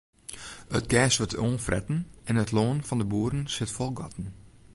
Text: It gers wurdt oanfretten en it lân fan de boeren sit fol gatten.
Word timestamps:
It 0.77 0.85
gers 0.91 1.15
wurdt 1.19 1.39
oanfretten 1.45 1.97
en 2.29 2.39
it 2.43 2.53
lân 2.55 2.79
fan 2.87 2.99
de 3.01 3.07
boeren 3.11 3.43
sit 3.55 3.71
fol 3.75 3.91
gatten. 3.99 4.27